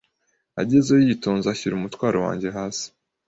Agezeyo 0.61 1.01
yitonze 1.07 1.45
ashyira 1.53 1.73
umutwaro 1.75 2.17
wanjye 2.25 2.47
hasi 2.57 2.85